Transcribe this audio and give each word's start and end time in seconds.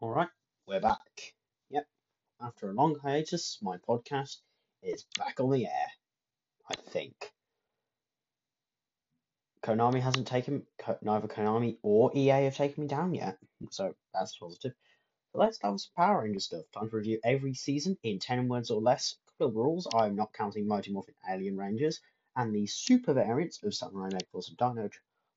Alright, 0.00 0.28
we're 0.68 0.78
back. 0.78 1.34
Yep, 1.70 1.84
after 2.40 2.70
a 2.70 2.72
long 2.72 2.96
hiatus, 3.02 3.58
my 3.60 3.78
podcast 3.78 4.36
is 4.80 5.04
back 5.18 5.40
on 5.40 5.50
the 5.50 5.66
air. 5.66 5.90
I 6.70 6.74
think. 6.90 7.32
Konami 9.64 10.00
hasn't 10.00 10.28
taken, 10.28 10.64
neither 11.02 11.26
Konami 11.26 11.78
or 11.82 12.12
EA 12.14 12.44
have 12.44 12.54
taken 12.56 12.84
me 12.84 12.88
down 12.88 13.12
yet, 13.12 13.38
so 13.72 13.92
that's 14.14 14.36
positive. 14.36 14.72
So 15.32 15.40
let's 15.40 15.56
start 15.56 15.72
with 15.72 15.82
some 15.82 15.90
Power 15.96 16.22
Rangers 16.22 16.44
stuff. 16.44 16.66
Time 16.72 16.88
to 16.88 16.96
review 16.96 17.18
every 17.24 17.54
season 17.54 17.98
in 18.04 18.20
10 18.20 18.46
words 18.46 18.70
or 18.70 18.80
less. 18.80 19.16
Couple 19.26 19.48
of 19.48 19.56
rules, 19.56 19.88
I'm 19.92 20.14
not 20.14 20.32
counting 20.32 20.68
Mighty 20.68 20.92
Morphin 20.92 21.16
Alien 21.28 21.56
Rangers, 21.56 22.00
and 22.36 22.54
the 22.54 22.68
super 22.68 23.14
variants 23.14 23.60
of 23.64 23.74
Samurai 23.74 24.10
Megaforce 24.10 24.50
and 24.50 24.58
Dino 24.58 24.88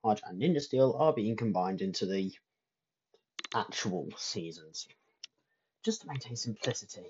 Charge 0.03 0.21
and 0.23 0.39
Ninja 0.39 0.61
Steel 0.61 0.95
are 0.99 1.13
being 1.13 1.35
combined 1.35 1.81
into 1.81 2.05
the 2.05 2.31
actual 3.55 4.09
seasons, 4.17 4.87
just 5.83 6.01
to 6.01 6.07
maintain 6.07 6.35
simplicity. 6.35 7.05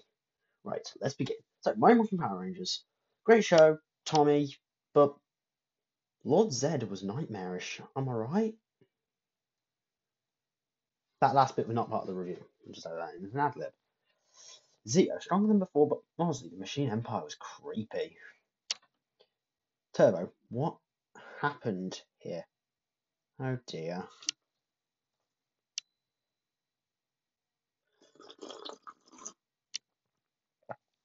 Right, 0.63 0.87
let's 1.01 1.15
begin. 1.15 1.37
So, 1.61 1.73
Mighty 1.75 1.95
Morphin 1.95 2.17
Power 2.17 2.39
Rangers. 2.39 2.83
Great 3.25 3.43
show, 3.43 3.77
Tommy, 4.05 4.55
but 4.93 5.15
Lord 6.23 6.49
Zedd 6.49 6.87
was 6.89 7.03
nightmarish. 7.03 7.81
Am 7.95 8.09
I 8.09 8.13
right? 8.13 8.55
That 11.21 11.35
last 11.35 11.55
bit 11.55 11.67
was 11.67 11.75
not 11.75 11.89
part 11.89 12.03
of 12.03 12.07
the 12.07 12.15
review. 12.15 12.37
I'll 12.65 12.73
just 12.73 12.83
say 12.83 12.89
that 12.91 13.15
in 13.15 13.25
an 13.25 13.39
ad 13.39 13.55
lib. 13.55 13.71
Zeo, 14.87 15.21
stronger 15.21 15.47
than 15.47 15.59
before, 15.59 15.87
but 15.87 15.99
honestly, 16.17 16.49
the 16.49 16.57
Machine 16.57 16.89
Empire 16.89 17.23
was 17.23 17.35
creepy. 17.35 18.17
Turbo, 19.93 20.31
what 20.49 20.77
happened 21.41 22.01
here? 22.17 22.45
Oh 23.39 23.57
dear. 23.67 24.07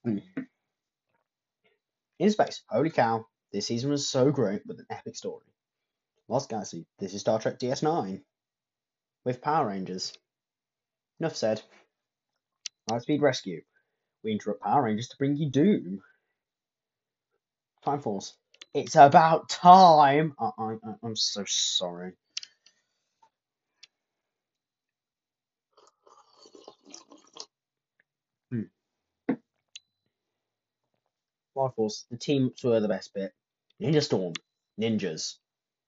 Hmm. 0.07 0.19
In 2.21 2.31
space, 2.31 2.63
holy 2.71 2.91
cow, 2.91 3.27
this 3.53 3.67
season 3.67 3.91
was 3.91 4.09
so 4.09 4.31
great 4.31 4.65
with 4.65 4.79
an 4.79 4.87
epic 4.89 5.17
story. 5.17 5.47
Lost 6.29 6.49
Galaxy, 6.49 6.87
this 7.01 7.13
is 7.13 7.23
Star 7.23 7.41
Trek 7.41 7.59
DS9 7.59 8.23
with 9.25 9.43
Power 9.43 9.67
Rangers. 9.67 10.13
Enough 11.19 11.35
said. 11.35 11.63
Lightspeed 12.89 13.21
Rescue, 13.21 13.63
we 14.23 14.31
interrupt 14.31 14.63
Power 14.63 14.85
Rangers 14.85 15.09
to 15.09 15.17
bring 15.17 15.37
you 15.37 15.51
Doom. 15.51 16.01
Time 17.85 18.01
Force, 18.01 18.37
it's 18.75 18.95
about 18.95 19.49
time. 19.49 20.35
I, 20.39 20.51
I, 20.57 20.77
I'm 21.03 21.17
so 21.17 21.45
sorry. 21.49 22.13
Force, 31.75 32.07
the 32.11 32.17
teams 32.17 32.63
were 32.63 32.81
the 32.81 32.89
best 32.89 33.15
bit. 33.15 33.33
Ninja 33.81 34.03
Storm, 34.03 34.35
ninjas. 34.81 35.37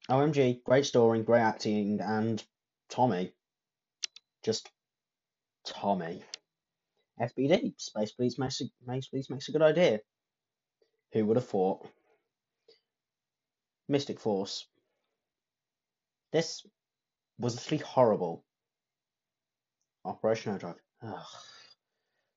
OMG, 0.08 0.62
great 0.64 0.86
story, 0.86 1.22
great 1.22 1.40
acting, 1.40 2.00
and 2.00 2.42
Tommy. 2.88 3.32
Just 4.42 4.70
Tommy. 5.64 6.22
SPD, 7.20 7.74
Space 7.78 8.12
Police 8.12 8.38
makes 8.38 8.60
a, 8.60 8.64
Police 8.86 9.28
makes 9.28 9.48
a 9.48 9.52
good 9.52 9.62
idea. 9.62 10.00
Who 11.12 11.26
would 11.26 11.36
have 11.36 11.48
thought? 11.48 11.86
Mystic 13.88 14.20
Force. 14.20 14.66
This 16.32 16.64
was 17.38 17.54
literally 17.56 17.82
horrible. 17.82 18.44
Operation 20.04 20.50
Overdrive. 20.50 20.80
Ugh. 21.02 21.26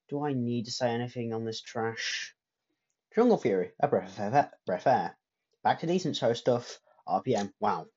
Do 0.10 0.26
I 0.26 0.34
need 0.34 0.66
to 0.66 0.72
say 0.72 0.90
anything 0.90 1.34
on 1.34 1.46
this 1.46 1.62
trash? 1.62 2.36
Jungle 3.14 3.38
Fury, 3.38 3.72
a 3.82 3.90
breath 3.90 4.18
of 4.20 4.46
breath 4.66 4.88
air. 4.88 5.18
Back 5.64 5.80
to 5.80 5.88
decent 5.88 6.16
show 6.16 6.32
stuff. 6.34 6.80
RPM, 7.08 7.52
wow. 7.60 7.88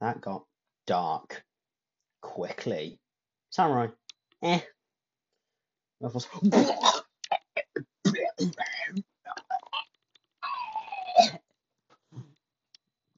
That 0.00 0.20
got 0.20 0.44
dark 0.86 1.44
quickly. 2.20 2.98
Samurai, 3.50 3.88
eh. 4.42 4.60
Ruffles. 6.00 6.26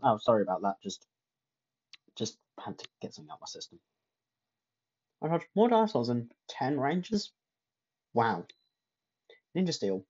oh, 0.03 0.19
sorry 0.19 0.43
about 0.43 0.61
that. 0.63 0.77
Just, 0.83 1.07
just 2.15 2.37
had 2.63 2.79
to 2.79 2.87
get 3.01 3.15
something 3.15 3.31
out 3.31 3.37
of 3.37 3.41
my 3.41 3.47
system. 3.47 3.81
I've 5.23 5.31
had 5.31 5.45
more 5.57 5.71
dinosaurs 5.71 6.09
than 6.09 6.31
ten 6.47 6.79
rangers. 6.79 7.33
Wow. 8.13 8.45
Ninja 9.57 9.73
Steel, 9.73 10.05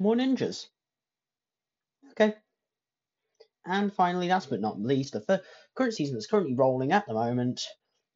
more 0.00 0.14
ninjas. 0.14 0.66
Okay. 2.12 2.34
And 3.66 3.92
finally, 3.92 4.28
last 4.28 4.50
but 4.50 4.60
not 4.60 4.80
least, 4.80 5.12
the 5.12 5.42
current 5.74 5.94
season 5.94 6.14
that's 6.14 6.26
currently 6.26 6.54
rolling 6.54 6.92
at 6.92 7.06
the 7.06 7.14
moment 7.14 7.62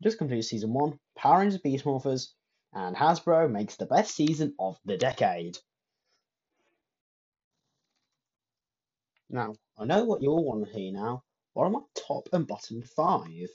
just 0.02 0.18
completed 0.18 0.44
season 0.44 0.72
one, 0.72 0.98
Power 1.16 1.40
Rangers 1.40 1.60
Beast 1.60 1.84
Morphers, 1.84 2.28
and 2.72 2.96
Hasbro 2.96 3.50
makes 3.50 3.76
the 3.76 3.86
best 3.86 4.14
season 4.14 4.54
of 4.58 4.78
the 4.84 4.96
decade. 4.96 5.58
Now, 9.30 9.54
I 9.78 9.84
know 9.84 10.04
what 10.04 10.22
you 10.22 10.30
all 10.30 10.44
want 10.44 10.66
to 10.66 10.72
hear 10.72 10.92
now. 10.92 11.22
What 11.54 11.64
are 11.64 11.70
my 11.70 11.80
top 11.94 12.28
and 12.32 12.46
bottom 12.46 12.82
five? 12.82 13.48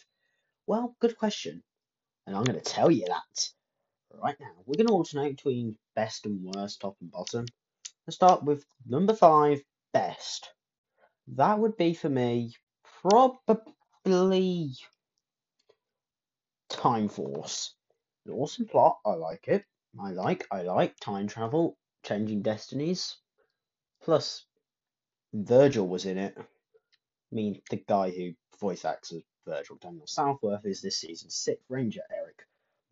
Well, 0.67 0.95
good 0.99 1.17
question. 1.17 1.63
And 2.25 2.35
I'm 2.35 2.43
going 2.43 2.59
to 2.59 2.65
tell 2.65 2.91
you 2.91 3.05
that 3.07 3.49
right 4.13 4.39
now. 4.39 4.51
We're 4.65 4.77
going 4.77 4.87
to 4.87 4.93
alternate 4.93 5.35
between 5.35 5.77
best 5.95 6.25
and 6.25 6.43
worst, 6.43 6.81
top 6.81 6.95
and 7.01 7.11
bottom. 7.11 7.45
Let's 8.09 8.15
start 8.15 8.43
with 8.43 8.65
number 8.87 9.13
five, 9.13 9.61
best. 9.93 10.49
That 11.27 11.59
would 11.59 11.77
be 11.77 11.93
for 11.93 12.09
me 12.09 12.55
probably 13.03 14.73
Time 16.69 17.07
Force. 17.07 17.75
An 18.25 18.31
awesome 18.31 18.65
plot. 18.65 18.97
I 19.05 19.11
like 19.11 19.47
it. 19.47 19.63
I 20.01 20.09
like, 20.09 20.47
I 20.49 20.63
like 20.63 20.99
time 20.99 21.27
travel, 21.27 21.77
changing 22.03 22.41
destinies. 22.41 23.15
Plus, 24.01 24.43
Vergil 25.35 25.87
was 25.87 26.07
in 26.07 26.17
it. 26.17 26.33
I 26.35 26.45
mean, 27.31 27.61
the 27.69 27.83
guy 27.87 28.09
who 28.09 28.31
voice 28.59 28.85
acts 28.85 29.13
as 29.13 29.21
Vergil 29.47 29.79
Daniel 29.79 30.07
Southworth 30.07 30.65
is 30.65 30.81
this 30.81 30.97
season's 30.97 31.35
sixth 31.35 31.69
Ranger, 31.69 32.01
Eric 32.11 32.41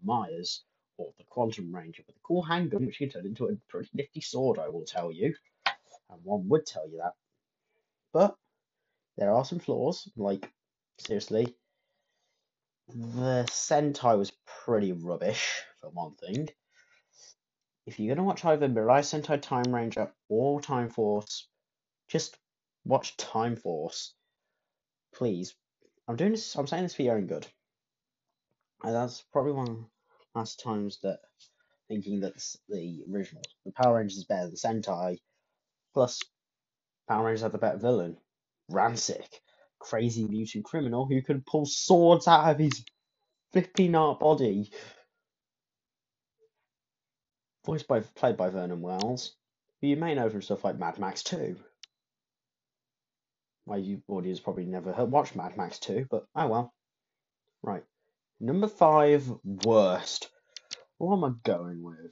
Myers 0.04 0.64
or 0.98 1.14
the 1.18 1.24
Quantum 1.26 1.74
Ranger 1.74 2.04
with 2.06 2.16
a 2.16 2.20
cool 2.24 2.42
handgun, 2.42 2.86
which 2.86 2.98
can 2.98 3.10
turn 3.10 3.26
into 3.26 3.46
a 3.46 3.56
pretty 3.70 3.90
nifty 3.94 4.22
sword, 4.22 4.60
I 4.60 4.70
will 4.70 4.86
tell 4.86 5.12
you. 5.12 5.34
And 6.10 6.24
one 6.24 6.48
would 6.50 6.66
tell 6.66 6.88
you 6.90 6.98
that. 6.98 7.14
But 8.14 8.36
there 9.18 9.32
are 9.32 9.46
some 9.46 9.60
flaws, 9.60 10.10
like, 10.16 10.50
seriously, 10.98 11.56
the 12.88 13.46
Sentai 13.50 14.18
was 14.18 14.32
pretty 14.64 14.94
rubbish, 14.94 15.62
for 15.82 15.90
one 15.90 16.16
thing. 16.16 16.50
If 17.86 18.00
you're 18.00 18.16
going 18.16 18.18
to 18.18 18.24
watch 18.24 18.46
either 18.46 18.68
Mirai 18.68 19.00
Sentai 19.00 19.42
Time 19.42 19.74
Ranger 19.74 20.12
or 20.30 20.62
Time 20.62 20.90
Force, 20.90 21.48
just 22.08 22.38
watch 22.86 23.18
Time 23.18 23.56
Force. 23.56 24.14
Please. 25.14 25.56
I'm 26.08 26.16
doing 26.16 26.32
this, 26.32 26.56
I'm 26.56 26.68
saying 26.68 26.84
this 26.84 26.96
for 26.96 27.02
your 27.02 27.16
own 27.16 27.28
good. 27.28 27.46
And 28.84 28.96
that's 28.96 29.24
probably 29.34 29.54
one 29.54 29.86
last 30.38 30.62
times 30.62 31.00
that 31.04 31.20
thinking 31.88 32.22
that 32.22 32.34
the 32.70 33.04
original, 33.12 33.42
the 33.66 33.72
Power 33.72 33.98
Rangers 33.98 34.18
is 34.18 34.26
better 34.26 34.48
than 34.48 34.56
Sentai, 34.56 35.18
plus 35.94 36.22
Power 37.10 37.26
Rangers 37.26 37.42
have 37.42 37.52
the 37.54 37.58
better 37.58 37.80
villain, 37.80 38.18
Ransik, 38.72 39.28
crazy 39.80 40.28
mutant 40.28 40.66
criminal 40.66 41.08
who 41.08 41.22
can 41.22 41.44
pull 41.46 41.66
swords 41.66 42.28
out 42.28 42.52
of 42.52 42.60
his 42.60 42.86
flipping 43.52 43.96
art 43.96 44.20
body. 44.20 44.72
Voiced 47.66 47.88
by, 47.88 48.02
played 48.02 48.38
by 48.38 48.50
Vernon 48.50 48.82
Wells, 48.82 49.36
who 49.82 49.88
you 49.88 49.98
may 49.98 50.16
know 50.16 50.30
from 50.30 50.42
stuff 50.42 50.64
like 50.64 50.80
Mad 50.80 51.00
Max 51.00 51.24
2. 51.24 51.58
My 53.66 53.98
audience 54.08 54.40
probably 54.40 54.66
never 54.66 54.94
heard, 54.94 55.12
watched 55.12 55.36
Mad 55.36 55.58
Max 55.58 55.80
2, 55.80 56.08
but 56.10 56.26
oh 56.36 56.48
well. 56.48 56.74
Right. 57.64 57.84
Number 58.40 58.68
five, 58.68 59.28
worst. 59.44 60.30
What 61.00 61.16
am 61.18 61.24
I 61.24 61.32
going 61.44 61.82
with? 61.82 62.12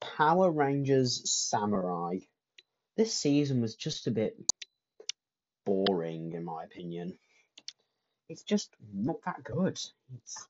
Power 0.00 0.50
Rangers 0.50 1.30
Samurai. 1.30 2.18
This 2.96 3.14
season 3.14 3.62
was 3.62 3.74
just 3.74 4.06
a 4.06 4.10
bit 4.10 4.36
boring, 5.64 6.32
in 6.32 6.44
my 6.44 6.64
opinion. 6.64 7.16
It's 8.28 8.42
just 8.42 8.74
not 8.92 9.16
that 9.24 9.42
good. 9.44 9.80
It's, 10.14 10.46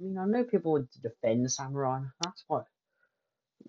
I 0.00 0.04
mean, 0.04 0.16
I 0.16 0.26
know 0.26 0.44
people 0.44 0.72
would 0.72 0.88
defend 1.02 1.50
Samurai. 1.50 2.02
That's 2.22 2.44
what 2.46 2.66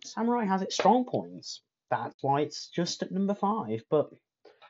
Samurai 0.05 0.45
has 0.45 0.61
its 0.61 0.75
strong 0.75 1.05
points. 1.05 1.61
That's 1.89 2.15
why 2.21 2.41
it's 2.41 2.67
just 2.67 3.01
at 3.01 3.11
number 3.11 3.33
five. 3.33 3.83
But 3.89 4.11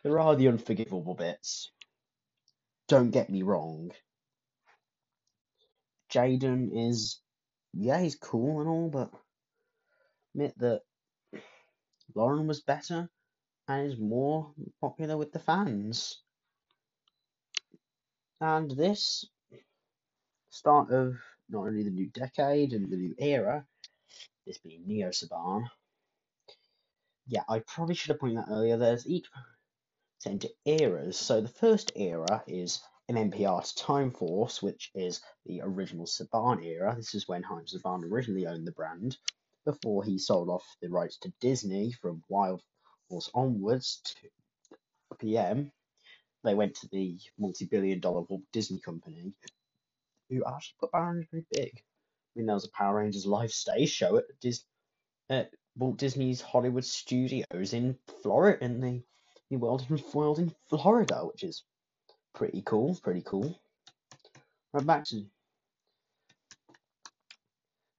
there 0.04 0.20
are 0.20 0.38
the 0.38 0.48
unforgivable 0.48 1.14
bits. 1.14 1.72
Don't 2.88 3.12
get 3.12 3.30
me 3.30 3.42
wrong. 3.42 3.92
Jayden 6.12 6.70
is, 6.74 7.20
yeah, 7.74 8.00
he's 8.02 8.16
cool 8.16 8.60
and 8.60 8.70
all, 8.70 8.90
but 8.90 9.12
admit 10.34 10.54
that 10.60 10.82
Lauren 12.14 12.48
was 12.48 12.62
better 12.62 13.10
and 13.68 13.88
is 13.92 13.98
more 13.98 14.54
popular 14.82 15.18
with 15.18 15.32
the 15.32 15.40
fans. 15.40 16.22
And 18.42 18.72
this 18.72 19.26
start 20.50 20.92
of 20.92 21.16
not 21.50 21.68
only 21.68 21.84
the 21.84 21.92
new 21.92 22.08
decade 22.08 22.74
and 22.74 22.92
the 22.92 22.98
new 22.98 23.16
era, 23.18 23.66
this 24.46 24.58
being 24.58 24.86
Neo 24.86 25.10
Saban. 25.10 25.70
Yeah, 27.28 27.44
I 27.48 27.60
probably 27.60 27.96
should 27.96 28.10
have 28.10 28.20
pointed 28.20 28.40
that 28.40 28.52
earlier. 28.52 28.78
There's 28.78 29.08
each 29.08 29.28
set 30.20 30.34
into 30.34 30.50
eras. 30.66 31.18
So 31.18 31.42
the 31.42 31.48
first 31.48 31.92
era 31.96 32.44
is 32.48 32.82
MMPR 33.10 33.64
to 33.68 33.76
Time 33.76 34.12
Force, 34.12 34.62
which 34.62 34.92
is 34.94 35.22
the 35.46 35.62
original 35.62 36.06
Saban 36.06 36.64
era. 36.64 36.96
This 36.96 37.16
is 37.16 37.28
when 37.28 37.44
Haim 37.44 37.66
Saban 37.66 38.04
originally 38.10 38.48
owned 38.48 38.68
the 38.68 38.72
brand 38.72 39.18
before 39.66 40.04
he 40.04 40.18
sold 40.18 40.50
off 40.50 40.64
the 40.82 40.90
rights 40.90 41.18
to 41.20 41.34
Disney 41.40 41.92
from 41.92 42.24
Wild 42.30 42.62
Force 43.10 43.30
onwards 43.34 44.02
to 44.06 45.16
PM. 45.18 45.72
They 46.44 46.56
went 46.56 46.76
to 46.76 46.88
the 46.92 47.20
multi-billion 47.38 48.00
dollar 48.00 48.22
Walt 48.22 48.44
Disney 48.52 48.80
Company, 48.80 49.34
who 50.30 50.44
actually 50.46 50.76
put 50.80 50.92
Power 50.92 51.12
Rangers 51.14 51.30
pretty 51.30 51.48
big. 51.52 51.72
I 51.76 52.32
mean, 52.36 52.46
there 52.48 52.56
was 52.56 52.66
a 52.66 52.72
Power 52.72 52.98
Rangers 52.98 53.26
live 53.26 53.52
stage 53.52 53.90
show 53.90 54.18
at, 54.18 54.26
Dis- 54.40 54.66
at 55.30 55.52
Walt 55.76 55.98
Disney's 55.98 56.42
Hollywood 56.42 56.86
Studios 56.86 57.74
in 57.74 57.98
Florida, 58.22 58.64
in 58.64 58.80
the, 58.80 59.04
the 59.50 59.58
world, 59.58 59.86
world 60.14 60.40
in 60.40 60.56
Florida, 60.70 61.26
which 61.26 61.44
is 61.44 61.64
pretty 62.34 62.64
cool, 62.66 62.98
pretty 63.02 63.24
cool. 63.26 63.60
Right 64.74 64.86
back 64.86 65.06
to 65.06 65.26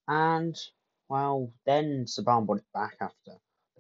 and 0.09 0.57
well, 1.09 1.53
then 1.67 2.07
Saban 2.07 2.47
bought 2.47 2.59
it 2.59 2.65
back 2.75 2.97
after 3.01 3.33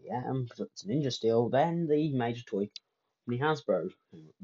yeah, 0.04 0.22
and 0.26 0.50
it's 0.58 0.84
Ninja 0.84 1.12
Steel. 1.12 1.48
Then 1.48 1.86
the 1.86 2.12
major 2.12 2.42
toy 2.42 2.68
company 3.26 3.42
Hasbro. 3.42 3.90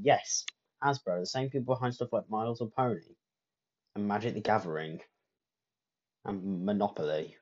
Yes, 0.00 0.44
Hasbro, 0.82 1.20
the 1.20 1.26
same 1.26 1.50
people 1.50 1.75
behind 1.75 1.94
stuff 1.94 2.12
like 2.12 2.31
My 2.31 2.46
Little 2.46 2.70
Pony 2.70 3.16
and 3.96 4.06
Magic 4.06 4.34
the 4.34 4.40
Gathering 4.40 5.00
and 6.25 6.64
Monopoly. 6.64 7.37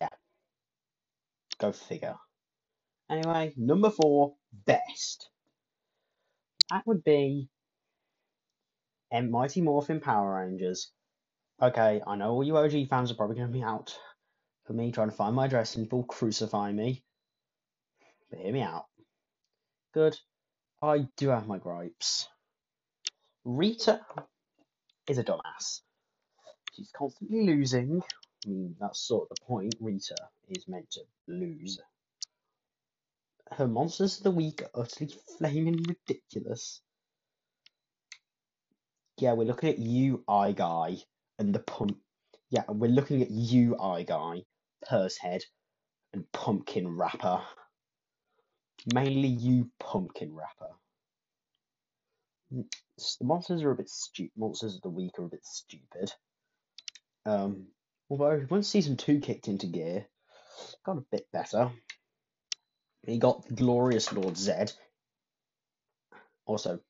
Yeah, 0.00 0.08
go 1.58 1.72
figure. 1.72 2.16
Anyway, 3.10 3.52
number 3.56 3.90
four, 3.90 4.34
best. 4.66 5.28
That 6.72 6.86
would 6.86 7.04
be 7.04 7.50
Mighty 9.12 9.60
Morphin 9.60 10.00
Power 10.00 10.36
Rangers. 10.36 10.90
Okay, 11.60 12.00
I 12.06 12.16
know 12.16 12.30
all 12.30 12.42
you 12.42 12.56
OG 12.56 12.88
fans 12.88 13.10
are 13.10 13.14
probably 13.14 13.36
going 13.36 13.48
to 13.48 13.52
be 13.52 13.62
out 13.62 13.94
for 14.64 14.72
me 14.72 14.90
trying 14.90 15.10
to 15.10 15.14
find 15.14 15.36
my 15.36 15.44
address 15.44 15.76
and 15.76 15.92
will 15.92 16.04
crucify 16.04 16.72
me. 16.72 17.04
But 18.30 18.38
hear 18.38 18.54
me 18.54 18.62
out. 18.62 18.86
Good. 19.92 20.18
I 20.80 21.08
do 21.18 21.28
have 21.28 21.46
my 21.46 21.58
gripes. 21.58 22.26
Rita 23.44 24.00
is 25.10 25.18
a 25.18 25.24
dumbass. 25.24 25.82
She's 26.72 26.90
constantly 26.96 27.44
losing. 27.44 28.02
I 28.46 28.48
mean, 28.48 28.76
that's 28.80 29.06
sort 29.06 29.28
of 29.30 29.36
the 29.36 29.44
point. 29.44 29.74
Rita 29.78 30.16
is 30.48 30.66
meant 30.66 30.90
to 30.92 31.02
lose. 31.28 31.78
Her 33.56 33.68
monsters 33.68 34.16
of 34.16 34.24
the 34.24 34.30
week 34.30 34.62
are 34.62 34.82
utterly 34.82 35.12
flaming 35.36 35.82
ridiculous. 35.82 36.80
Yeah, 39.18 39.34
we're 39.34 39.46
looking 39.46 39.68
at 39.68 39.78
you, 39.78 40.24
Eye 40.26 40.52
Guy, 40.52 40.96
and 41.38 41.54
the 41.54 41.58
pump. 41.58 41.98
Yeah, 42.48 42.64
we're 42.68 42.90
looking 42.90 43.20
at 43.20 43.30
you, 43.30 43.78
Eye 43.78 44.04
Guy, 44.04 44.44
Purse 44.88 45.18
Head, 45.18 45.42
and 46.14 46.24
Pumpkin 46.32 46.96
Rapper. 46.96 47.42
Mainly 48.94 49.28
you, 49.28 49.70
Pumpkin 49.78 50.34
Rapper. 50.34 50.72
The 52.50 53.24
monsters 53.24 53.62
are 53.62 53.70
a 53.70 53.76
bit 53.76 53.90
stupid. 53.90 54.32
Monsters 54.36 54.76
of 54.76 54.82
the 54.82 54.90
week 54.90 55.18
are 55.18 55.24
a 55.24 55.28
bit 55.28 55.44
stupid. 55.44 56.12
Um, 57.26 57.66
although 58.08 58.46
once 58.48 58.68
season 58.68 58.96
two 58.96 59.20
kicked 59.20 59.48
into 59.48 59.66
gear, 59.66 60.06
got 60.84 60.98
a 60.98 61.04
bit 61.10 61.26
better. 61.32 61.70
He 63.06 63.18
got 63.18 63.44
Glorious 63.54 64.12
Lord 64.12 64.34
Zedd. 64.34 64.72
Also, 66.46 66.80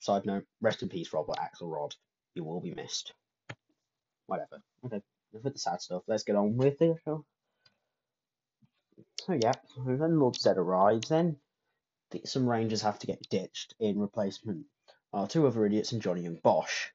side 0.00 0.26
note, 0.26 0.44
rest 0.60 0.82
in 0.82 0.88
peace, 0.88 1.12
Robert 1.12 1.36
Axelrod. 1.36 1.92
You 2.34 2.44
will 2.44 2.60
be 2.60 2.74
missed. 2.74 3.12
Whatever. 4.26 4.62
Okay, 4.84 5.00
enough 5.32 5.46
of 5.46 5.52
the 5.52 5.58
sad 5.58 5.80
stuff. 5.80 6.02
Let's 6.06 6.24
get 6.24 6.36
on 6.36 6.56
with 6.56 6.80
it. 6.82 6.98
So, 7.04 7.24
yeah, 9.28 9.52
then 9.86 10.18
Lord 10.18 10.34
Zedd 10.34 10.56
arrives. 10.56 11.08
Then 11.08 11.36
some 12.24 12.48
Rangers 12.48 12.82
have 12.82 12.98
to 13.00 13.06
get 13.06 13.28
ditched 13.30 13.74
in 13.80 13.98
replacement. 13.98 14.66
Uh, 15.12 15.26
two 15.26 15.46
other 15.46 15.64
idiots 15.64 15.92
and 15.92 16.02
Johnny 16.02 16.22
Young 16.22 16.38
Bosch. 16.42 16.88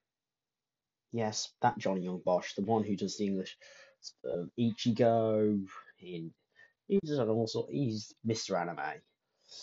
Yes, 1.11 1.51
that 1.61 1.77
Johnny 1.77 2.01
Young 2.01 2.21
Bosch, 2.23 2.53
the 2.53 2.61
one 2.61 2.83
who 2.83 2.95
does 2.95 3.17
the 3.17 3.25
English 3.25 3.57
uh, 4.27 4.45
Ichigo 4.59 5.65
in 5.99 6.31
he 6.87 6.99
does 7.03 7.19
all 7.19 7.47
sort. 7.47 7.69
He's 7.71 8.13
Mr. 8.25 8.59
Anime. 8.59 9.01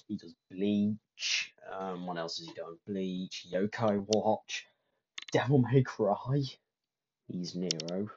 He 0.08 0.17
does 0.17 0.34
Bleach. 0.50 1.55
Um, 1.70 2.06
what 2.06 2.19
else 2.19 2.38
has 2.38 2.46
he 2.49 2.55
done? 2.55 2.78
Bleach, 2.87 3.46
Yokai 3.52 4.05
Watch, 4.08 4.67
Devil 5.32 5.58
May 5.58 5.82
Cry. 5.82 6.43
He's 7.28 7.55
Nero. 7.55 8.11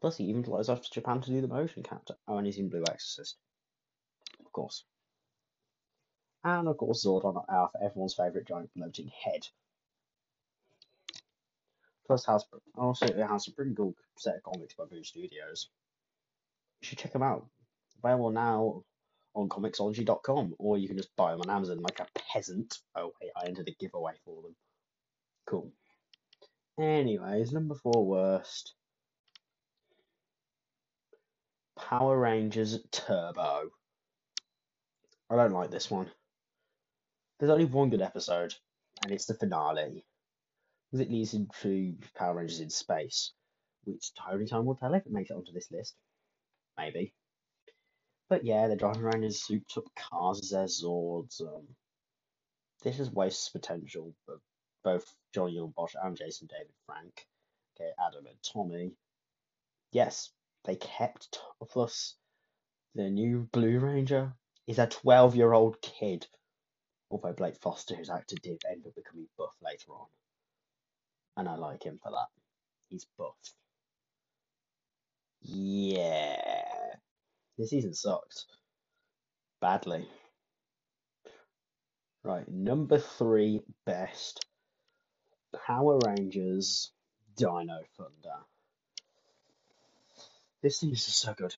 Plus, 0.00 0.16
he 0.16 0.24
even 0.24 0.44
flies 0.44 0.68
off 0.68 0.82
to 0.82 0.90
Japan 0.90 1.20
to 1.20 1.30
do 1.30 1.40
the 1.40 1.48
motion 1.48 1.82
capture. 1.82 2.16
Oh, 2.26 2.36
and 2.36 2.46
he's 2.46 2.58
in 2.58 2.68
Blue 2.68 2.84
Exorcist. 2.88 3.36
Of 4.40 4.52
course. 4.52 4.84
And 6.44 6.68
of 6.68 6.76
course, 6.76 7.04
Zordon, 7.04 7.44
our 7.48 7.70
everyone's 7.82 8.14
favourite 8.14 8.46
giant 8.46 8.70
floating 8.72 9.08
head. 9.08 9.48
Plus, 12.06 12.24
has 12.26 12.44
also 12.76 13.06
it 13.06 13.16
has 13.26 13.48
a 13.48 13.52
pretty 13.52 13.74
cool 13.74 13.94
set 14.16 14.36
of 14.36 14.42
comics 14.44 14.74
by 14.74 14.84
Boom 14.84 15.04
Studios. 15.04 15.68
You 16.80 16.86
should 16.86 16.98
check 16.98 17.12
them 17.12 17.22
out. 17.22 17.46
Available 18.02 18.30
now 18.30 18.84
on 19.34 19.48
Comixology.com, 19.48 20.54
or 20.58 20.78
you 20.78 20.88
can 20.88 20.96
just 20.96 21.14
buy 21.16 21.32
them 21.32 21.40
on 21.40 21.50
Amazon 21.50 21.80
like 21.80 22.00
a 22.00 22.06
peasant. 22.32 22.78
Oh, 22.94 23.12
wait, 23.20 23.30
I 23.36 23.46
entered 23.46 23.68
a 23.68 23.76
giveaway 23.78 24.14
for 24.24 24.42
them. 24.42 24.56
Cool. 25.46 25.72
Anyways, 26.78 27.52
number 27.52 27.74
four 27.74 28.06
worst. 28.06 28.74
Power 31.76 32.18
Rangers 32.18 32.78
Turbo. 32.90 33.70
I 35.30 35.36
don't 35.36 35.52
like 35.52 35.70
this 35.70 35.90
one. 35.90 36.10
There's 37.38 37.50
only 37.50 37.64
one 37.66 37.90
good 37.90 38.02
episode, 38.02 38.54
and 39.02 39.12
it's 39.12 39.26
the 39.26 39.34
finale. 39.34 40.04
Because 40.90 41.06
it 41.06 41.10
leads 41.10 41.34
into 41.34 41.96
Power 42.16 42.36
Rangers 42.36 42.60
in 42.60 42.70
space, 42.70 43.32
which 43.84 44.12
only 44.30 44.46
time 44.46 44.64
will 44.64 44.74
tell 44.74 44.94
if 44.94 45.06
it 45.06 45.12
makes 45.12 45.30
it 45.30 45.34
onto 45.34 45.52
this 45.52 45.70
list. 45.70 45.94
Maybe. 46.78 47.12
But 48.28 48.44
yeah, 48.44 48.68
they're 48.68 48.76
driving 48.76 49.02
around 49.02 49.24
in 49.24 49.32
souped 49.32 49.76
up 49.76 49.84
cars 49.96 50.40
as 50.40 50.50
their 50.50 50.64
Zords. 50.64 51.40
Um, 51.40 51.66
this 52.82 53.00
is 53.00 53.10
wastes 53.10 53.48
potential, 53.48 54.14
but 54.26 54.38
both 54.84 55.04
Johnny 55.34 55.54
Young 55.54 55.72
Bosch 55.76 55.94
and 56.00 56.16
Jason 56.16 56.46
David 56.46 56.72
Frank, 56.86 57.26
okay, 57.76 57.90
Adam 57.98 58.26
and 58.26 58.36
Tommy. 58.42 58.92
Yes, 59.92 60.30
they 60.64 60.76
kept 60.76 61.38
plus 61.70 62.14
the 62.94 63.10
new 63.10 63.48
Blue 63.52 63.78
Ranger 63.78 64.34
is 64.66 64.78
a 64.78 64.86
12 64.86 65.34
year 65.36 65.52
old 65.52 65.80
kid. 65.80 66.26
Although 67.10 67.32
Blake 67.32 67.56
Foster, 67.56 67.94
who's 67.94 68.10
actor, 68.10 68.36
did 68.42 68.62
end 68.70 68.86
up 68.86 68.94
becoming 68.94 69.28
buff 69.38 69.54
later 69.62 69.92
on. 69.92 70.06
And 71.38 71.48
I 71.48 71.56
like 71.56 71.82
him 71.82 71.98
for 72.02 72.12
that. 72.12 72.28
He's 72.90 73.06
buff. 73.16 73.36
Yeah. 75.42 76.36
This 77.56 77.70
season 77.70 77.94
sucked. 77.94 78.44
Badly. 79.60 80.08
Right, 82.22 82.48
number 82.48 82.98
three 82.98 83.62
best. 83.86 84.44
Power 85.66 85.98
Rangers 86.04 86.92
Dino 87.36 87.80
Thunder. 87.96 88.38
This 90.62 90.80
thing 90.80 90.90
is 90.90 91.04
just 91.04 91.20
so 91.20 91.34
good. 91.34 91.54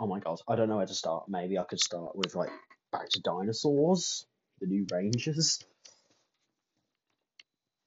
Oh 0.00 0.06
my 0.06 0.20
god, 0.20 0.40
I 0.48 0.56
don't 0.56 0.68
know 0.68 0.78
where 0.78 0.86
to 0.86 0.94
start. 0.94 1.28
Maybe 1.28 1.58
I 1.58 1.64
could 1.64 1.80
start 1.80 2.16
with 2.16 2.34
like 2.34 2.50
Back 2.90 3.08
to 3.10 3.20
Dinosaurs, 3.20 4.24
the 4.60 4.66
new 4.66 4.86
Rangers. 4.90 5.62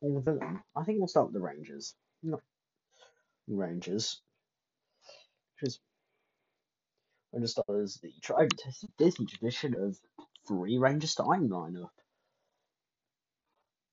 Or 0.02 0.22
villain. 0.22 0.62
I 0.76 0.84
think 0.84 1.00
we'll 1.00 1.08
start 1.08 1.28
with 1.28 1.34
the 1.34 1.42
Rangers. 1.42 1.96
Not 2.22 2.42
Rangers. 3.48 4.22
Because 5.60 5.80
Ranger 7.34 7.48
stars 7.48 8.00
the 8.02 8.12
tried 8.22 8.44
and 8.44 8.58
tested 8.58 8.90
Disney 8.98 9.26
tradition 9.26 9.76
of 9.76 9.98
three 10.48 10.78
Ranger 10.78 11.08
starting 11.08 11.50
lineup. 11.50 11.90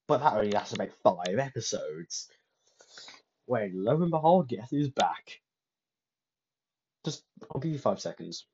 But 0.06 0.18
that 0.18 0.34
only 0.34 0.50
lasts 0.50 0.74
about 0.74 0.92
five 1.02 1.38
episodes. 1.38 2.28
Wait, 3.46 3.74
lo 3.74 4.00
and 4.02 4.10
behold, 4.10 4.48
guess 4.48 4.70
who's 4.70 4.90
back? 4.90 5.40
Just, 7.04 7.24
I'll 7.54 7.60
give 7.60 7.72
you 7.72 7.78
five 7.78 8.00
seconds. 8.00 8.46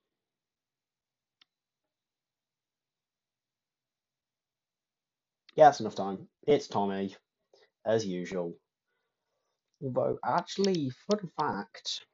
Yeah, 5.56 5.66
that's 5.66 5.80
enough 5.80 5.94
time. 5.94 6.28
It's 6.46 6.68
Tommy, 6.68 7.16
as 7.84 8.06
usual. 8.06 8.54
Although, 9.82 10.18
actually, 10.24 10.90
fun 10.90 11.30
fact, 11.38 12.06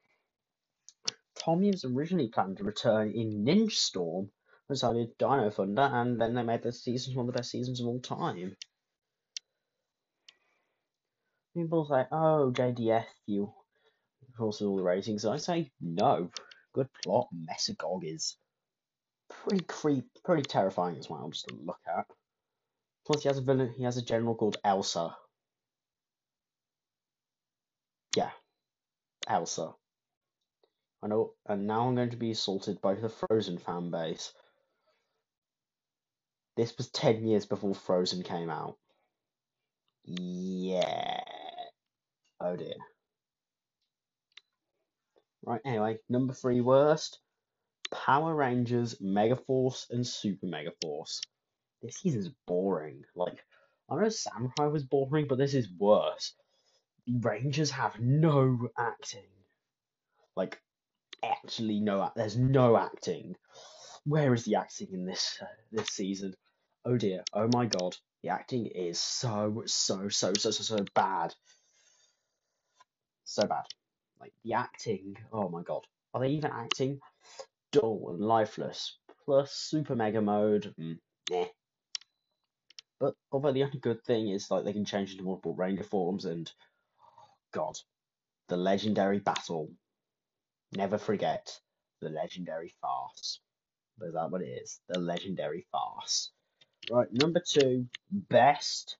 Tommy 1.47 1.71
was 1.71 1.85
originally 1.85 2.27
planned 2.27 2.57
to 2.57 2.65
return 2.65 3.13
in 3.13 3.45
Ninja 3.45 3.71
Storm, 3.71 4.29
decided 4.67 5.17
Dino 5.17 5.49
Thunder, 5.49 5.83
and 5.93 6.19
then 6.19 6.33
they 6.33 6.43
made 6.43 6.61
the 6.61 6.73
seasons 6.73 7.15
one 7.15 7.25
of 7.25 7.33
the 7.33 7.37
best 7.39 7.51
seasons 7.51 7.79
of 7.79 7.87
all 7.87 8.01
time. 8.01 8.57
People 11.55 11.85
say, 11.85 12.05
oh, 12.11 12.51
JDF, 12.53 13.05
you 13.27 13.53
cause 14.37 14.61
all 14.61 14.75
the 14.75 14.83
ratings. 14.83 15.23
I 15.23 15.37
say, 15.37 15.71
no. 15.79 16.29
Good 16.73 16.89
plot, 17.01 17.29
Mesogog 17.33 18.03
is 18.03 18.35
pretty 19.29 19.63
creep, 19.63 20.03
pretty 20.25 20.43
terrifying 20.43 20.97
as 20.97 21.09
well, 21.09 21.29
just 21.29 21.47
to 21.47 21.55
look 21.55 21.79
at. 21.87 22.07
Plus, 23.05 23.23
he 23.23 23.29
has 23.29 23.37
a 23.37 23.41
villain, 23.41 23.73
he 23.77 23.85
has 23.85 23.95
a 23.95 24.01
general 24.01 24.35
called 24.35 24.57
Elsa. 24.65 25.15
Yeah, 28.17 28.31
Elsa. 29.29 29.73
Know, 31.07 31.33
and 31.45 31.67
now 31.67 31.87
I'm 31.87 31.95
going 31.95 32.09
to 32.09 32.17
be 32.17 32.31
assaulted 32.31 32.81
by 32.81 32.95
the 32.95 33.09
Frozen 33.09 33.59
fan 33.59 33.91
base. 33.91 34.33
This 36.55 36.75
was 36.77 36.89
10 36.89 37.25
years 37.25 37.45
before 37.45 37.75
Frozen 37.75 38.23
came 38.23 38.49
out. 38.49 38.77
Yeah. 40.05 41.21
Oh 42.39 42.55
dear. 42.55 42.75
Right, 45.43 45.61
anyway, 45.65 45.99
number 46.09 46.33
three 46.33 46.61
worst 46.61 47.19
Power 47.91 48.35
Rangers, 48.35 48.95
Megaforce, 48.95 49.89
and 49.89 50.05
Super 50.05 50.45
Megaforce. 50.45 51.21
This 51.81 51.97
season's 51.97 52.31
boring. 52.45 53.03
Like, 53.15 53.45
I 53.89 53.95
know 53.95 54.09
Samurai 54.09 54.67
was 54.67 54.83
boring, 54.83 55.27
but 55.27 55.37
this 55.37 55.53
is 55.53 55.69
worse. 55.77 56.33
The 57.05 57.17
Rangers 57.19 57.71
have 57.71 57.99
no 57.99 58.69
acting. 58.77 59.29
Like, 60.35 60.59
actually, 61.23 61.79
no. 61.79 62.11
There's 62.15 62.37
no 62.37 62.77
acting. 62.77 63.35
Where 64.05 64.33
is 64.33 64.45
the 64.45 64.55
acting 64.55 64.89
in 64.93 65.05
this 65.05 65.37
uh, 65.41 65.45
this 65.71 65.89
season? 65.89 66.33
Oh 66.85 66.97
dear. 66.97 67.23
Oh 67.33 67.49
my 67.53 67.65
god. 67.65 67.95
The 68.23 68.29
acting 68.29 68.67
is 68.67 68.99
so 68.99 69.63
so 69.65 70.09
so 70.09 70.33
so 70.33 70.51
so 70.51 70.63
so 70.63 70.85
bad. 70.95 71.35
So 73.25 73.45
bad. 73.45 73.65
Like 74.19 74.33
the 74.43 74.53
acting. 74.53 75.17
Oh 75.31 75.49
my 75.49 75.61
god. 75.61 75.85
Are 76.13 76.21
they 76.21 76.29
even 76.29 76.51
acting? 76.51 76.99
Dull 77.71 78.07
and 78.09 78.21
lifeless. 78.21 78.97
Plus 79.25 79.51
super 79.51 79.95
mega 79.95 80.21
mode. 80.21 80.73
Mm. 80.79 80.99
But 82.99 83.15
although 83.31 83.51
the 83.51 83.63
only 83.63 83.79
good 83.79 84.03
thing 84.03 84.29
is 84.29 84.49
like 84.49 84.63
they 84.63 84.73
can 84.73 84.85
change 84.85 85.11
into 85.11 85.23
multiple 85.23 85.53
ranger 85.53 85.83
forms 85.83 86.25
and 86.25 86.51
God, 87.51 87.77
the 88.47 88.57
legendary 88.57 89.19
battle. 89.19 89.69
Never 90.73 90.97
forget 90.97 91.59
the 92.01 92.09
legendary 92.09 92.73
farce. 92.81 93.39
Is 94.01 94.13
that 94.13 94.31
what 94.31 94.41
it 94.41 94.61
is? 94.63 94.79
The 94.89 94.99
legendary 94.99 95.65
farce. 95.71 96.31
Right, 96.91 97.07
number 97.11 97.41
two, 97.45 97.87
best. 98.11 98.97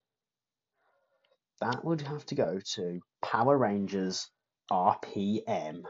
That 1.62 1.84
would 1.84 2.02
have 2.02 2.26
to 2.28 2.36
go 2.36 2.60
to 2.76 3.00
Power 3.22 3.58
Rangers 3.58 4.30
RPM. 4.72 5.84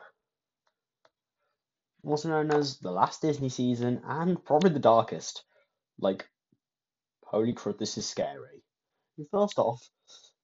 Also 2.04 2.30
known 2.30 2.52
as 2.52 2.78
the 2.78 2.92
last 2.92 3.22
Disney 3.22 3.50
season 3.50 4.02
and 4.06 4.44
probably 4.44 4.70
the 4.72 4.80
darkest. 4.80 5.44
Like, 6.00 6.30
holy 7.24 7.54
crap, 7.54 7.78
this 7.78 7.98
is 7.98 8.06
scary. 8.06 8.64
First 9.32 9.58
off, 9.58 9.90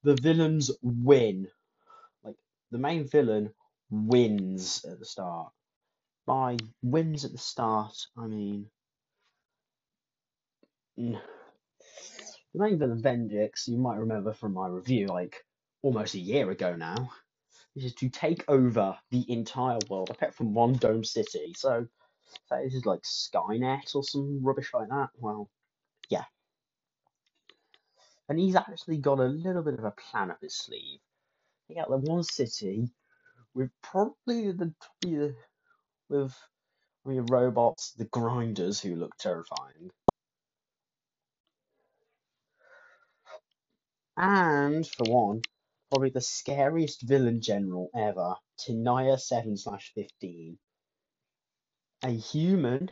the 0.03 0.15
villains 0.15 0.71
win. 0.81 1.47
Like, 2.23 2.35
the 2.71 2.79
main 2.79 3.07
villain 3.07 3.53
wins 3.89 4.85
at 4.89 4.99
the 4.99 5.05
start. 5.05 5.51
By 6.25 6.57
wins 6.81 7.25
at 7.25 7.31
the 7.31 7.37
start, 7.37 7.95
I 8.17 8.27
mean. 8.27 8.69
The 10.95 11.19
main 12.53 12.77
villain, 12.77 13.01
Venjix, 13.01 13.67
you 13.67 13.77
might 13.77 13.97
remember 13.97 14.33
from 14.33 14.53
my 14.53 14.67
review, 14.67 15.07
like, 15.07 15.43
almost 15.81 16.13
a 16.13 16.19
year 16.19 16.49
ago 16.51 16.75
now, 16.75 17.11
this 17.75 17.85
is 17.85 17.95
to 17.95 18.09
take 18.09 18.45
over 18.47 18.95
the 19.09 19.25
entire 19.31 19.79
world, 19.89 20.11
apart 20.11 20.35
from 20.35 20.53
one 20.53 20.73
dome 20.73 21.03
city. 21.03 21.53
So, 21.57 21.87
so 22.45 22.61
this 22.63 22.75
is 22.75 22.85
like 22.85 23.01
Skynet 23.01 23.95
or 23.95 24.03
some 24.03 24.43
rubbish 24.43 24.71
like 24.73 24.89
that. 24.89 25.09
Well, 25.17 25.49
yeah. 26.09 26.25
And 28.29 28.39
he's 28.39 28.55
actually 28.55 28.97
got 28.97 29.19
a 29.19 29.25
little 29.25 29.63
bit 29.63 29.79
of 29.79 29.83
a 29.83 29.91
plan 29.91 30.31
up 30.31 30.37
his 30.41 30.55
sleeve. 30.55 30.99
He 31.67 31.75
got 31.75 31.89
the 31.89 31.97
one 31.97 32.23
city 32.23 32.89
with 33.55 33.69
probably 33.81 34.51
the 34.51 34.73
with 36.09 36.35
mean 37.05 37.25
robots, 37.29 37.93
the 37.93 38.05
grinders 38.05 38.79
who 38.79 38.95
look 38.95 39.15
terrifying. 39.17 39.91
And 44.15 44.87
for 44.87 45.11
one, 45.11 45.41
probably 45.89 46.11
the 46.11 46.21
scariest 46.21 47.01
villain 47.01 47.41
general 47.41 47.89
ever, 47.95 48.35
Tenaya 48.59 49.19
7 49.19 49.57
slash 49.57 49.91
15. 49.95 50.57
A 52.03 52.09
human 52.09 52.91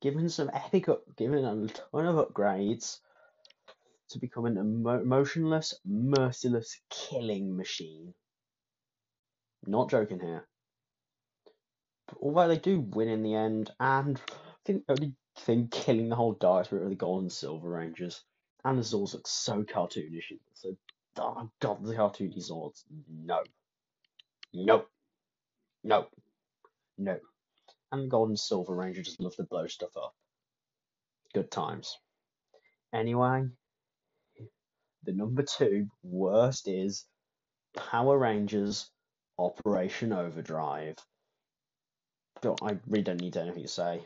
given 0.00 0.28
some 0.28 0.50
epic 0.52 0.88
up, 0.88 1.02
given 1.16 1.44
a 1.44 1.68
ton 1.68 2.06
of 2.06 2.16
upgrades 2.16 2.98
to 4.10 4.18
become 4.18 4.46
an 4.46 4.58
emo- 4.58 5.00
emotionless, 5.00 5.74
merciless 5.84 6.80
killing 6.90 7.56
machine. 7.56 8.14
Not 9.66 9.90
joking 9.90 10.20
here. 10.20 10.46
But 12.08 12.18
although 12.20 12.48
they 12.48 12.58
do 12.58 12.80
win 12.80 13.08
in 13.08 13.22
the 13.22 13.34
end, 13.34 13.70
and 13.78 14.20
I 14.28 14.54
think 14.64 14.86
the 14.86 14.92
only 14.92 15.14
thing 15.38 15.68
killing 15.68 16.08
the 16.08 16.16
whole 16.16 16.34
directorate 16.34 16.82
are 16.82 16.88
the 16.88 16.94
Gold 16.94 17.22
and 17.22 17.32
Silver 17.32 17.68
Rangers. 17.68 18.22
And 18.64 18.78
the 18.78 18.82
Zords 18.82 19.14
look 19.14 19.26
so 19.26 19.62
cartoonish. 19.64 20.32
So, 20.54 20.76
oh 21.18 21.50
god, 21.60 21.84
the 21.84 21.94
cartoony 21.94 22.38
Zords. 22.38 22.84
No. 23.08 23.42
No. 24.52 24.84
No. 25.82 26.06
No. 26.98 27.18
And 27.90 28.04
the 28.04 28.08
Gold 28.08 28.28
and 28.28 28.38
Silver 28.38 28.74
Ranger 28.74 29.02
just 29.02 29.20
love 29.20 29.36
to 29.36 29.44
blow 29.44 29.66
stuff 29.66 29.96
up. 29.96 30.14
Good 31.34 31.50
times. 31.50 31.98
Anyway, 32.92 33.44
the 35.04 35.12
number 35.12 35.42
two 35.42 35.86
worst 36.02 36.68
is 36.68 37.06
Power 37.74 38.18
Rangers 38.18 38.90
Operation 39.38 40.12
Overdrive. 40.12 40.96
I 42.44 42.78
really 42.86 43.04
don't 43.04 43.20
need 43.20 43.36
anything 43.36 43.62
to 43.62 43.68
say. 43.68 44.02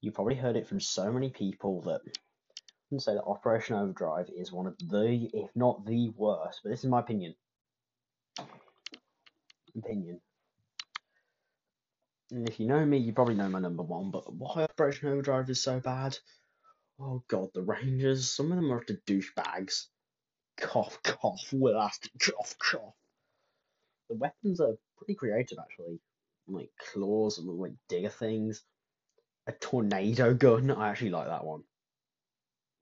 You 0.00 0.12
probably 0.12 0.36
heard 0.36 0.56
it 0.56 0.66
from 0.66 0.80
so 0.80 1.10
many 1.12 1.30
people 1.30 1.82
that 1.82 2.00
and 2.90 3.02
say 3.02 3.14
that 3.14 3.24
Operation 3.24 3.76
Overdrive 3.76 4.30
is 4.34 4.52
one 4.52 4.66
of 4.66 4.76
the, 4.78 5.28
if 5.32 5.50
not 5.54 5.84
the 5.84 6.10
worst, 6.16 6.60
but 6.62 6.70
this 6.70 6.84
is 6.84 6.90
my 6.90 7.00
opinion. 7.00 7.34
Opinion. 9.76 10.20
And 12.30 12.48
if 12.48 12.58
you 12.58 12.66
know 12.66 12.84
me, 12.84 12.98
you 12.98 13.12
probably 13.12 13.34
know 13.34 13.48
my 13.48 13.58
number 13.58 13.82
one, 13.82 14.10
but 14.10 14.32
why 14.32 14.62
Operation 14.62 15.08
Overdrive 15.08 15.50
is 15.50 15.62
so 15.62 15.80
bad? 15.80 16.16
Oh 17.00 17.22
god, 17.28 17.48
the 17.54 17.62
Rangers, 17.62 18.30
some 18.30 18.50
of 18.52 18.56
them 18.56 18.72
are 18.72 18.82
the 18.86 18.98
douchebags. 19.06 19.86
Cough, 20.58 20.98
cough, 21.02 21.52
last 21.52 22.10
cough, 22.20 22.56
cough. 22.58 22.94
The 24.08 24.16
weapons 24.16 24.60
are 24.60 24.76
pretty 24.96 25.14
creative, 25.14 25.58
actually. 25.58 26.00
Like 26.46 26.70
claws 26.92 27.38
and 27.38 27.48
like 27.48 27.72
digger 27.88 28.08
things. 28.08 28.62
A 29.46 29.52
tornado 29.52 30.34
gun, 30.34 30.70
I 30.70 30.88
actually 30.88 31.10
like 31.10 31.26
that 31.28 31.44
one. 31.44 31.62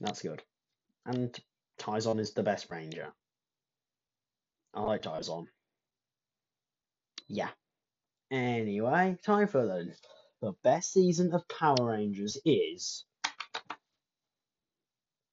That's 0.00 0.22
good. 0.22 0.42
And 1.04 1.36
Tyzonn 1.78 2.20
is 2.20 2.32
the 2.32 2.42
best 2.42 2.70
ranger. 2.70 3.12
I 4.74 4.82
like 4.82 5.02
Tyzonn. 5.02 5.46
Yeah. 7.28 7.48
Anyway, 8.30 9.16
time 9.24 9.48
for 9.48 9.64
the, 9.66 9.94
the 10.42 10.52
best 10.62 10.92
season 10.92 11.32
of 11.32 11.48
Power 11.48 11.76
Rangers 11.80 12.36
is. 12.44 13.04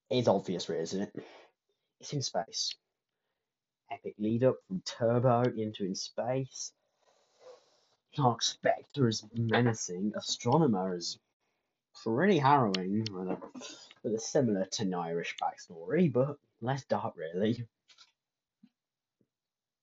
It's 0.09 0.27
obvious, 0.27 0.69
isn't 0.69 1.01
it? 1.01 1.25
It's 2.00 2.13
in 2.13 2.21
space. 2.21 2.75
Epic 3.93 4.15
lead 4.17 4.43
up 4.43 4.55
from 4.67 4.81
Turbo 4.85 5.43
into 5.43 5.85
in 5.85 5.95
space. 5.95 6.71
Dark 8.15 8.41
Spectre 8.41 9.07
is 9.07 9.23
menacing. 9.35 10.13
Astronema 10.13 10.95
is 10.97 11.19
pretty 12.03 12.38
harrowing 12.38 13.05
with 13.12 13.27
a, 13.29 13.38
with 14.03 14.13
a 14.15 14.19
similar 14.19 14.65
to 14.65 14.83
an 14.83 14.93
Irish 14.93 15.35
backstory, 15.41 16.12
but 16.12 16.38
less 16.62 16.83
dark 16.85 17.13
really. 17.15 17.65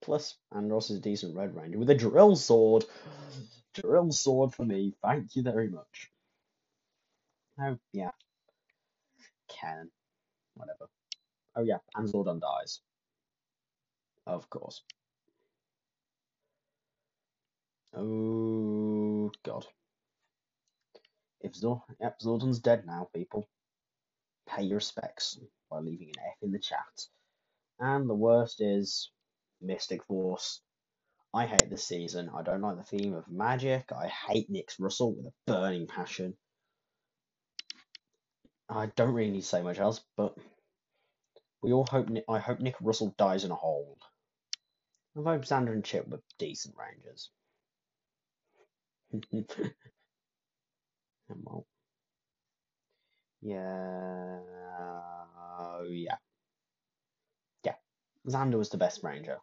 Plus, 0.03 0.37
Andros 0.53 0.91
is 0.91 0.99
a 0.99 1.01
decent 1.01 1.37
Red 1.37 1.55
Ranger 1.55 1.79
with 1.79 1.91
a 1.91 1.95
drill 1.95 2.35
sword. 2.35 2.85
Drill 3.75 4.11
sword 4.13 4.55
for 4.55 4.65
me. 4.65 4.95
Thank 5.03 5.37
you 5.37 5.43
very 5.43 5.69
much. 5.69 6.11
Oh, 7.61 7.79
yeah. 7.93 8.11
Canon. 9.49 9.91
Whatever. 10.55 10.89
Oh, 11.55 11.63
yeah. 11.63 11.79
And 11.95 12.09
Zordon 12.09 12.41
dies. 12.41 12.81
Of 14.27 14.51
course. 14.51 14.85
Oh, 17.95 19.31
God. 19.45 19.67
If 21.41 21.55
Zord, 21.55 21.83
yep, 22.01 22.19
Zordon's 22.21 22.61
dead 22.61 22.87
now, 22.87 23.11
people. 23.15 23.51
Pay 24.49 24.65
your 24.65 24.77
respects 24.77 25.39
by 25.71 25.81
leaving 25.81 26.11
an 26.11 26.21
F 26.21 26.39
in 26.43 26.53
the 26.53 26.61
chat. 26.61 27.09
And 27.79 28.09
the 28.11 28.15
worst 28.15 28.61
is 28.63 29.13
Mystic 29.61 30.05
Force. 30.07 30.63
I 31.35 31.47
hate 31.47 31.71
this 31.71 31.85
season. 31.87 32.31
I 32.31 32.43
don't 32.43 32.63
like 32.63 32.77
the 32.79 32.85
theme 32.85 33.15
of 33.15 33.29
magic. 33.31 33.93
I 33.93 34.09
hate 34.09 34.51
Nick 34.51 34.71
Russell 34.81 35.15
with 35.17 35.27
a 35.27 35.35
burning 35.47 35.87
passion. 35.89 36.39
I 38.69 38.87
don't 38.87 39.15
really 39.15 39.33
need 39.33 39.43
to 39.43 39.47
say 39.47 39.63
much 39.63 39.79
else, 39.79 40.07
but 40.17 40.39
we 41.63 41.73
all 41.73 41.87
hope. 41.87 42.09
I 42.29 42.39
hope 42.39 42.61
Nick 42.61 42.77
Russell 42.81 43.15
dies 43.19 43.45
in 43.45 43.51
a 43.51 43.57
hole. 43.57 43.99
I 45.17 45.23
hope 45.23 45.43
Xander 45.43 45.73
and 45.73 45.85
Chip 45.85 46.09
were 46.09 46.23
decent 46.39 46.77
Rangers. 46.77 47.31
well, 51.29 51.67
yeah, 53.41 54.41
yeah, 55.89 56.19
yeah. 57.65 57.77
Xander 58.27 58.59
was 58.59 58.71
the 58.71 58.79
best 58.79 59.03
Ranger. 59.03 59.39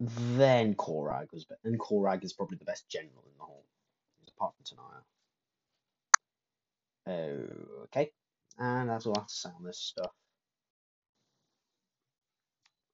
Then 0.00 0.74
Koragg 0.74 1.32
was, 1.32 1.46
and 1.64 1.78
Koragg 1.80 2.24
is 2.24 2.34
probably 2.34 2.58
the 2.58 2.64
best 2.66 2.88
general 2.90 3.24
in 3.30 3.36
the 3.38 3.44
whole, 3.44 3.66
apart 4.28 4.54
from 4.56 4.64
Tenaya. 4.66 5.04
Okay, 7.84 8.12
and 8.58 8.90
that's 8.90 9.06
all 9.06 9.16
I 9.16 9.20
have 9.20 9.28
to 9.28 9.34
say 9.34 9.50
on 9.50 9.64
this 9.64 9.78
stuff. 9.80 10.12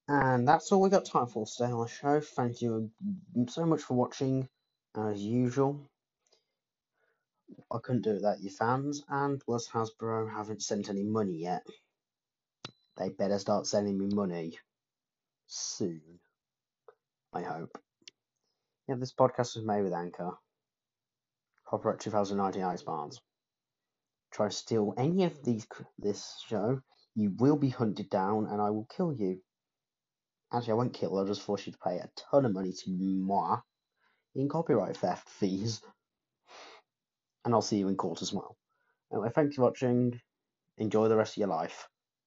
And 0.09 0.49
that's 0.49 0.73
all 0.73 0.81
we 0.81 0.89
got 0.89 1.05
time 1.05 1.27
for 1.27 1.45
today 1.45 1.71
on 1.71 1.83
the 1.83 1.87
show. 1.87 2.21
Thank 2.21 2.63
you 2.63 2.91
so 3.49 3.67
much 3.67 3.83
for 3.83 3.95
watching, 3.95 4.49
as 4.97 5.21
usual. 5.21 5.91
I 7.71 7.79
couldn't 7.83 8.03
do 8.03 8.13
it 8.13 8.15
without 8.15 8.41
you 8.41 8.51
fans, 8.51 9.05
and 9.11 9.39
plus 9.39 9.69
Hasbro 9.69 10.33
haven't 10.33 10.63
sent 10.63 10.89
any 10.89 11.05
money 11.05 11.37
yet. 11.37 11.67
They 12.97 13.11
better 13.11 13.39
start 13.39 13.67
sending 13.67 13.99
me 13.99 14.07
money 14.07 14.59
soon. 15.47 16.01
I 17.35 17.43
hope. 17.43 17.79
Yeah, 18.89 18.95
this 18.97 19.13
podcast 19.13 19.57
was 19.57 19.65
made 19.65 19.83
with 19.83 19.93
Anchor. 19.93 20.31
Copyright 21.67 22.01
2019 22.01 22.63
Ice 22.63 22.83
Barnes. 22.83 23.21
Try 24.33 24.49
to 24.49 24.55
steal 24.55 24.95
any 24.97 25.25
of 25.25 25.43
these 25.45 25.67
this 25.99 26.43
show, 26.47 26.81
you 27.15 27.35
will 27.39 27.57
be 27.57 27.69
hunted 27.69 28.09
down, 28.09 28.47
and 28.47 28.63
I 28.63 28.71
will 28.71 28.87
kill 28.97 29.13
you. 29.13 29.43
Actually, 30.53 30.73
I 30.73 30.77
won't 30.77 30.95
kill. 30.95 31.15
Her, 31.15 31.23
I'll 31.23 31.27
just 31.27 31.43
force 31.43 31.67
you 31.67 31.73
to 31.73 31.79
pay 31.79 31.99
a 31.99 32.11
ton 32.17 32.45
of 32.45 32.53
money 32.53 32.73
to 32.73 32.91
moi 32.91 33.59
in 34.35 34.49
copyright 34.49 34.97
theft 34.97 35.29
fees. 35.29 35.81
And 37.45 37.55
I'll 37.55 37.63
see 37.63 37.79
you 37.79 37.89
in 37.89 37.97
court 37.97 38.23
as 38.23 38.33
well. 38.33 38.57
Anyway, 39.13 39.31
thanks 39.35 39.57
for 39.57 39.63
watching. 39.63 40.21
Enjoy 40.79 41.09
the 41.09 41.17
rest 41.17 41.35
of 41.35 41.39
your 41.39 41.49
life. 41.49 41.89